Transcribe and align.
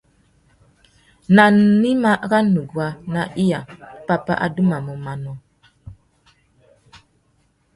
Nà 1.35 1.43
gnïmá 1.55 2.11
râ 2.31 2.39
nuguá 2.53 2.87
nà 3.13 3.21
iya, 3.43 3.59
pápá 4.07 4.33
adumamú 4.45 4.93
manô. 5.05 5.33